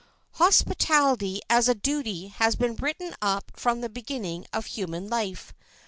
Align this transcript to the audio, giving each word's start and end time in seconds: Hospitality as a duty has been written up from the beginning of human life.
Hospitality 0.37 1.41
as 1.47 1.69
a 1.69 1.75
duty 1.75 2.29
has 2.29 2.55
been 2.55 2.75
written 2.77 3.13
up 3.21 3.51
from 3.55 3.81
the 3.81 3.87
beginning 3.87 4.47
of 4.51 4.65
human 4.65 5.07
life. 5.07 5.53